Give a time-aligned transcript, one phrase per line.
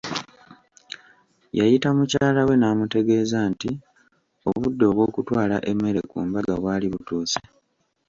[1.57, 3.69] Yayita mukyala we namutegeeza nti
[4.49, 7.39] obudde obw’okutwala emmere ku mbaga bwali butuuse.